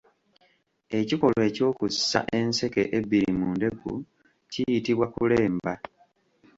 [0.99, 3.91] Ekikolwa ekyokussa enseke ebbiri mu ndeku
[4.51, 5.73] kiyitibwa kulemba.